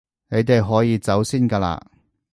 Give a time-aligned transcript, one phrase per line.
[0.31, 1.79] 你哋可以走先㗎喇